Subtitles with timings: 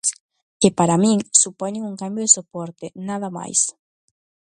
[0.61, 3.59] Que para min supoñen un cambio de soporte, nada máis.